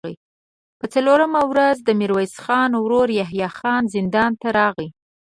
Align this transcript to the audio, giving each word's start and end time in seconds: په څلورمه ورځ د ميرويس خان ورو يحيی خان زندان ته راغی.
په 0.79 0.85
څلورمه 0.93 1.41
ورځ 1.51 1.77
د 1.83 1.89
ميرويس 1.99 2.35
خان 2.43 2.71
ورو 2.77 3.01
يحيی 3.19 3.49
خان 3.57 3.83
زندان 3.95 4.31
ته 4.41 4.47
راغی. 4.57 4.89